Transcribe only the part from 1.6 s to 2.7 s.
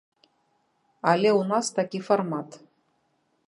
такі фармат.